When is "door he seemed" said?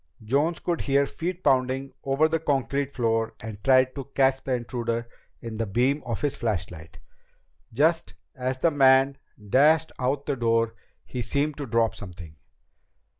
10.35-11.55